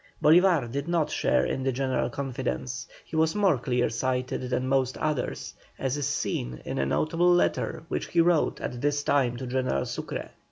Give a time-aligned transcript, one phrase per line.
[0.19, 4.97] Bolívar did not share in the general confidence, he was more clear sighted than most
[4.97, 9.45] others, as is seen in a notable letter which he wrote at this time to
[9.45, 10.31] General Sucre.